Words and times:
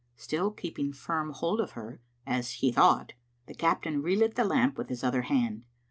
Still 0.15 0.49
keeping 0.49 0.93
firm 0.93 1.29
hold 1.29 1.61
of 1.61 1.73
her, 1.73 2.01
as 2.25 2.53
he 2.53 2.71
thought, 2.71 3.13
the 3.45 3.53
captain 3.53 4.01
relit 4.01 4.33
the 4.33 4.43
lamp 4.43 4.75
with 4.75 4.89
his 4.89 5.03
other 5.03 5.21
hand. 5.21 5.63